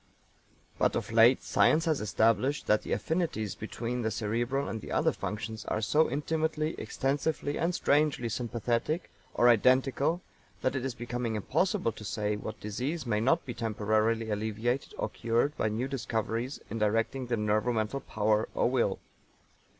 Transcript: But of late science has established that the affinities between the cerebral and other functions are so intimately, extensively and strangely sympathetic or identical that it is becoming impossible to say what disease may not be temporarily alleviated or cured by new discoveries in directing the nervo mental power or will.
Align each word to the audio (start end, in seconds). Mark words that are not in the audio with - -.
But 0.79 0.95
of 0.95 1.11
late 1.11 1.43
science 1.43 1.85
has 1.85 2.01
established 2.01 2.65
that 2.65 2.81
the 2.81 2.91
affinities 2.91 3.53
between 3.53 4.01
the 4.01 4.09
cerebral 4.09 4.67
and 4.67 4.83
other 4.89 5.11
functions 5.11 5.63
are 5.65 5.79
so 5.79 6.09
intimately, 6.09 6.73
extensively 6.79 7.59
and 7.59 7.75
strangely 7.75 8.27
sympathetic 8.27 9.11
or 9.35 9.47
identical 9.47 10.23
that 10.63 10.75
it 10.75 10.83
is 10.83 10.95
becoming 10.95 11.35
impossible 11.35 11.91
to 11.91 12.03
say 12.03 12.35
what 12.35 12.59
disease 12.59 13.05
may 13.05 13.19
not 13.19 13.45
be 13.45 13.53
temporarily 13.53 14.31
alleviated 14.31 14.95
or 14.97 15.07
cured 15.07 15.55
by 15.55 15.69
new 15.69 15.87
discoveries 15.87 16.59
in 16.71 16.79
directing 16.79 17.27
the 17.27 17.37
nervo 17.37 17.71
mental 17.71 17.99
power 17.99 18.49
or 18.55 18.71
will. 18.71 18.97